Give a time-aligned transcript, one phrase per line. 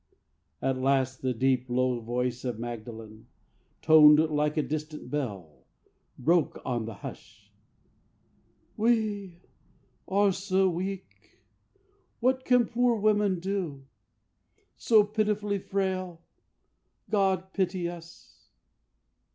[0.63, 3.27] At last the deep, low voice of Magdalen,
[3.83, 5.67] Toned like a distant bell,
[6.17, 7.53] broke on the hush:
[8.75, 9.43] "We
[10.07, 11.41] are so weak!
[12.19, 13.85] What can poor women do?
[14.75, 16.23] So pitifully frail!
[17.11, 18.49] God pity us!